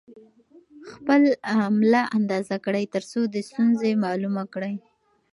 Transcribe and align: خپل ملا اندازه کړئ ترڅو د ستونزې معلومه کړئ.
خپل 0.91 1.21
ملا 1.79 2.03
اندازه 2.17 2.55
کړئ 2.65 2.85
ترڅو 2.95 3.21
د 3.33 3.35
ستونزې 3.49 3.91
معلومه 4.05 4.43
کړئ. 4.53 4.75